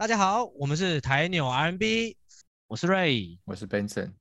[0.00, 2.16] 大家好，我们是台纽 R&B，
[2.68, 4.12] 我是 Ray，我是 Benson，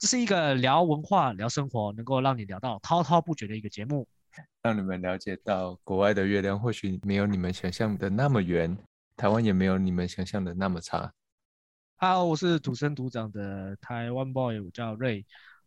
[0.00, 4.08] 这是一个聊文化、聊生活，能够让你聊到滔滔不绝的一个节目，
[4.64, 8.76] 让你们了解到国外的月亮或许没有你们想象的那么圆，
[9.16, 11.14] 台湾也没有你们想象的那么差。
[11.98, 15.24] Hello，我是土生土长的台湾 boy，我叫 Ray。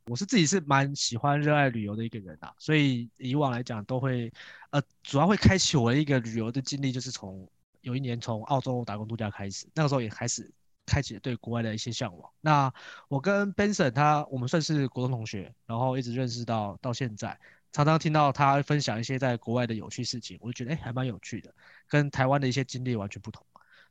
[0.07, 4.33] 我是自己是蛮喜欢热爱旅游的一个人啊，所以以往来讲都会，
[4.71, 7.49] 呃，主要会开启我的一个旅游的经历，就是从
[7.81, 10.51] 有一年从澳洲打工度假开始，那个时候也开始
[10.85, 12.31] 开启对国外的一些向往。
[12.41, 12.73] 那
[13.07, 17.39] 我跟 Benson 他，我们算是国中同学，然后一直认识到到现在，
[17.71, 21.53] 常常听到他分享一些在国外的有趣事情，我就觉得哎，还蛮有趣的，
[21.87, 23.45] 跟台湾的一些经历完全不同。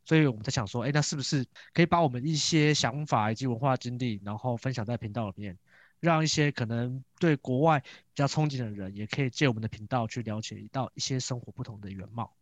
[0.05, 5.59] 所以我们在想说，哎，那是不是可以把我们一些想法以及文化经历，然后分享在频道里面？
[6.01, 12.33] 让一些可能对国外比较憧憬的人，也可以借我们的频道去了解到一些生活不同的原貌。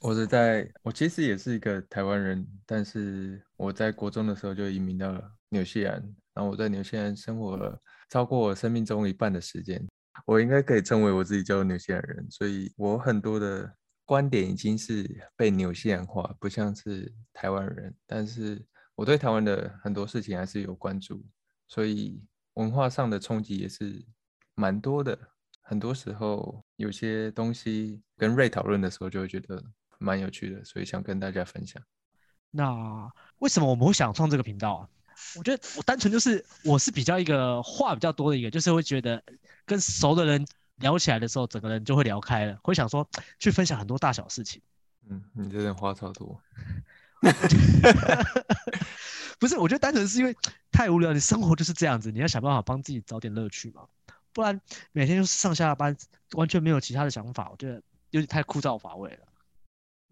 [0.00, 5.94] 我是在，我其实也是一个台湾人，但是我在国中的时候就移民到了纽西兰，
[6.34, 9.84] 然后我在纽西兰生活了超过我生命中一半的时间。
[10.26, 17.94] 我应该可以称为我自己叫纽西兰人，所以我很多的观点已经是被纽西兰化，不像是台湾人。
[18.06, 18.64] 但是
[18.94, 21.24] 我对台湾的很多事情还是有关注，
[21.68, 22.22] 所以。
[22.54, 24.06] 文化上的冲击也是
[24.54, 25.18] 蛮多的，
[25.62, 29.60] 很多时候有些东西跟瑞讨论的时候就会觉得
[29.98, 31.82] 蛮有趣的，所以想跟大家分享。
[32.50, 34.88] 那为什么我们会想创这个频道啊？
[35.36, 39.22] 我觉得我单纯就是我是比较一个话比较多的一个，就是会觉得
[39.64, 40.44] 跟熟的人
[40.76, 44.60] 聊起来的时候，整个人就会聊开了，会想说去分享很多大小事情。
[45.08, 46.40] 嗯，你这人话超多。
[49.38, 50.36] 不是，我觉得单纯是因为
[50.70, 53.86] 太无聊，你生活就是这样子，你要想办法帮自己找点乐趣嘛，
[54.32, 54.60] 不然
[54.92, 55.96] 每天就是上下班，
[56.32, 57.74] 完全没有其他的想法，我觉得
[58.10, 59.18] 有点太枯燥乏味了。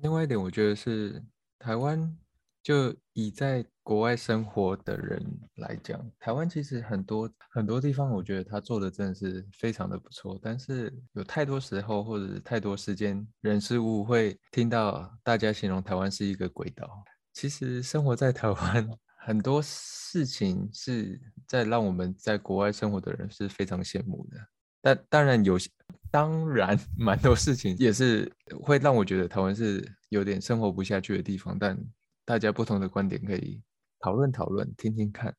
[0.03, 1.23] 另外一点，我觉得是
[1.61, 2.13] 台湾，
[2.61, 5.25] 就以在国外生活的人
[5.57, 17.05] 来讲，台湾其实很多很多地方，我觉得他做的真的是非常的不错，但是有太多时候或者太多时间，人事物会听到大家形容台湾是一个鬼岛。
[17.33, 18.91] 其实生活在台湾。
[19.25, 24.37] 很多事情是在让我们在国外生活的人是非常羡慕的，
[24.81, 25.71] 但当然有些，
[26.13, 28.31] 当然 蛮多事情也是
[28.63, 31.59] 会让我觉得台湾是有点生活不下去的地方。
[31.59, 31.77] 但
[32.25, 33.61] 大家不同的观点可以
[33.99, 35.35] 讨论讨论，听听看，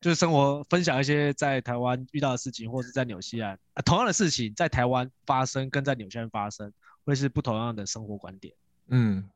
[0.00, 6.72] 就是生活分享一些在台湾遇到的事情，或是在纽西兰，啊，同样的事情在台湾发生跟在纽西兰发生，
[7.04, 8.52] 会是不同样的生活观点。
[8.88, 9.28] 嗯。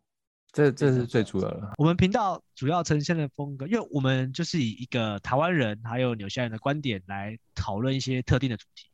[0.51, 1.75] 这这是最主要的。
[1.77, 8.88] 我们频道主要呈现的风格，因为我们就是以一个台湾人还有纽西兰人的观点来讨论一些特定的主题。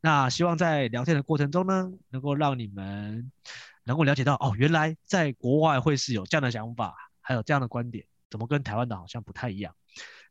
[0.00, 3.32] 那希望在聊天的过程中呢，能够让你们
[3.84, 9.74] 能够了解到，哦，原来在国外会是有这样的想法，还有这样的观点，怎么跟台湾的好像不太一样。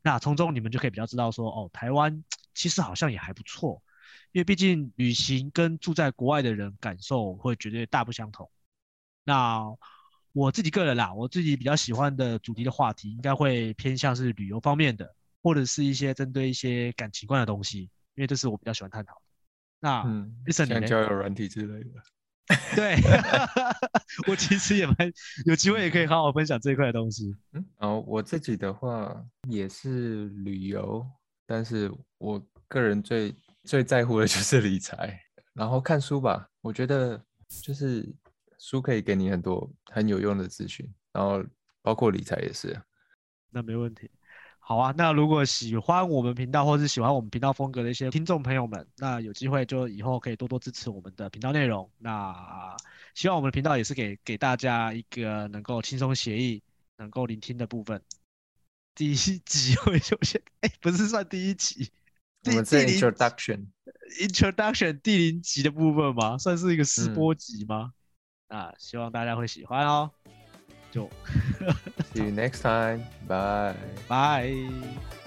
[0.02, 2.24] 那从中你们就可以比较知道说，哦，台湾
[2.56, 3.84] 其实好像也还不错，
[4.32, 8.50] 因为毕竟旅行跟住在国外的人感受会绝对大不相同。
[9.26, 9.66] 那
[10.32, 15.14] 我自己个人啦，我自己比较喜欢的主题的话题，应该会偏向是旅游方面的，
[15.44, 17.82] 或者是一些针对一些感情观的东西，
[18.16, 19.22] 因为这是我比较喜欢探讨。
[19.80, 21.90] 那嗯，像交友软体之类的。
[22.76, 22.96] 对，
[24.28, 24.96] 我其实也蛮
[25.46, 27.36] 有机会，也可以好好分享这一块的东西。
[27.54, 31.06] 嗯，然后我自己的话也是旅游，
[31.46, 35.20] 但是我个人最最在乎的就是理财，
[35.54, 36.48] 然后看书吧。
[36.62, 37.22] 我觉得
[37.62, 38.08] 就是。
[38.60, 41.46] 书可以给你很多很有用的资讯，然后
[41.84, 42.76] 包括理财也是。
[43.52, 44.10] 那没问题。
[44.68, 51.90] 好啊，那如果喜欢我们频道或是喜欢我们频道风格的一些听众朋友们，那有机会就以后可以多多支持我们的频道内容。
[51.98, 52.76] 那
[53.16, 56.62] 希望我们的频道也是给给大家一个能够轻松写意、
[56.98, 58.02] 能够聆听的部分。
[58.94, 61.90] 第一集会出现，哎，不是算第一集，
[62.48, 63.68] 我们这 introduction
[64.20, 66.38] introduction 第零集的部分吗？
[66.38, 67.94] 算是一个试播集吗？
[68.50, 70.12] 嗯啊，希望大家会喜欢哦，
[70.92, 71.10] 就
[72.14, 73.06] See you next time.
[73.28, 73.76] Bye.
[74.08, 75.18] Bye.